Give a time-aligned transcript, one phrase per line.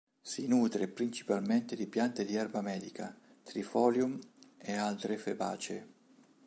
[0.23, 4.17] Si nutre principalmente di piante di erba medica, Trifolium
[4.57, 5.89] e altre Fabaceae.